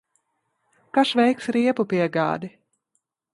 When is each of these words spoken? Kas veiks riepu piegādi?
Kas 0.97 1.11
veiks 1.19 1.51
riepu 1.57 1.85
piegādi? 1.93 2.51